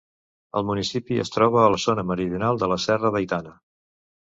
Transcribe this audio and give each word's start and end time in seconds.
El 0.61 0.63
municipi 0.69 1.19
es 1.25 1.31
troba 1.35 1.61
a 1.65 1.67
la 1.75 1.79
zona 1.85 2.07
meridional 2.13 2.65
de 2.65 2.73
la 2.75 2.81
serra 2.89 3.15
d'Aitana. 3.19 3.57